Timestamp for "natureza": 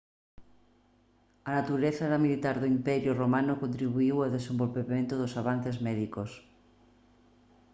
1.57-2.23